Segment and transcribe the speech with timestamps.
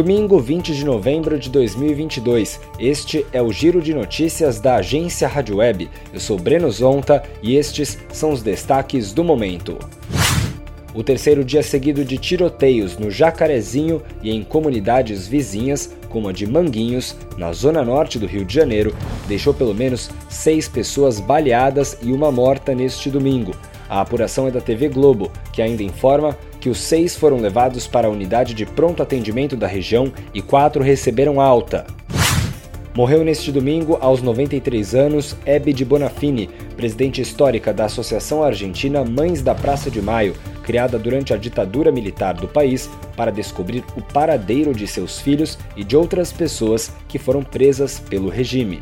[0.00, 2.58] Domingo 20 de novembro de 2022.
[2.78, 5.90] Este é o Giro de Notícias da agência Rádio Web.
[6.10, 9.78] Eu sou Breno Zonta e estes são os destaques do momento.
[10.94, 16.46] O terceiro dia seguido de tiroteios no Jacarezinho e em comunidades vizinhas, como a de
[16.46, 18.96] Manguinhos, na zona norte do Rio de Janeiro,
[19.28, 23.54] deixou pelo menos seis pessoas baleadas e uma morta neste domingo.
[23.86, 28.06] A apuração é da TV Globo, que ainda informa que os seis foram levados para
[28.06, 31.86] a unidade de pronto atendimento da região e quatro receberam alta.
[32.94, 39.42] Morreu neste domingo, aos 93 anos, Hebe de Bonafini, presidente histórica da Associação Argentina Mães
[39.42, 44.74] da Praça de Maio, criada durante a ditadura militar do país para descobrir o paradeiro
[44.74, 48.80] de seus filhos e de outras pessoas que foram presas pelo regime.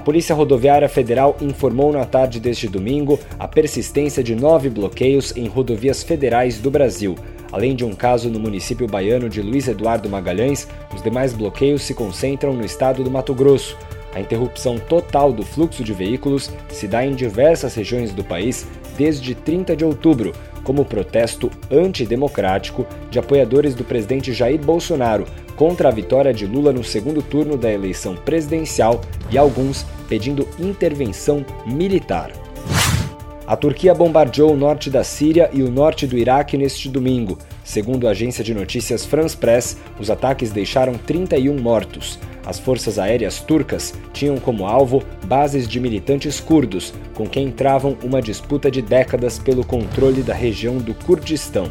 [0.00, 5.46] A Polícia Rodoviária Federal informou na tarde deste domingo a persistência de nove bloqueios em
[5.46, 7.16] rodovias federais do Brasil.
[7.52, 11.92] Além de um caso no município baiano de Luiz Eduardo Magalhães, os demais bloqueios se
[11.92, 13.76] concentram no estado do Mato Grosso.
[14.14, 18.66] A interrupção total do fluxo de veículos se dá em diversas regiões do país
[19.00, 25.24] desde 30 de outubro, como protesto antidemocrático de apoiadores do presidente Jair Bolsonaro
[25.56, 31.46] contra a vitória de Lula no segundo turno da eleição presidencial e alguns pedindo intervenção
[31.64, 32.30] militar.
[33.46, 37.38] A Turquia bombardeou o norte da Síria e o norte do Iraque neste domingo.
[37.70, 42.18] Segundo a agência de notícias France Press, os ataques deixaram 31 mortos.
[42.44, 48.20] As forças aéreas turcas tinham como alvo bases de militantes curdos, com quem travam uma
[48.20, 51.70] disputa de décadas pelo controle da região do Kurdistão.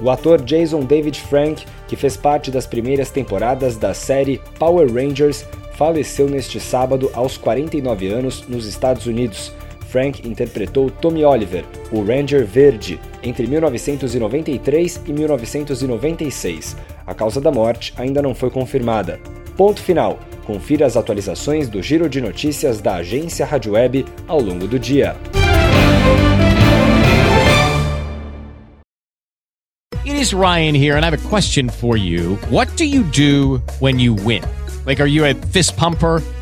[0.00, 5.44] O ator Jason David Frank, que fez parte das primeiras temporadas da série Power Rangers,
[5.74, 9.52] faleceu neste sábado aos 49 anos nos Estados Unidos.
[9.92, 16.74] Frank interpretou Tommy Oliver, o Ranger Verde, entre 1993 e 1996.
[17.06, 19.20] A causa da morte ainda não foi confirmada.
[19.54, 20.18] Ponto final.
[20.46, 25.14] Confira as atualizações do Giro de Notícias da agência Rádio Web ao longo do dia.
[30.04, 32.38] It is Ryan here and I have a question for you.
[32.50, 34.42] What do you do when you win?
[34.86, 36.22] Like are you a fist pumper,